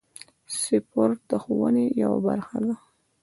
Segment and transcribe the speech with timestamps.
[0.61, 2.73] سپورت د ښوونې یوه برخه ده.